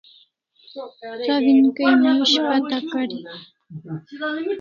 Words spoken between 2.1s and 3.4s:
ishpata kari